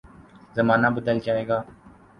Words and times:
زمانہ 0.55 0.87
بدل 0.95 1.17
جائے 1.25 1.47
گا۔ 1.47 1.59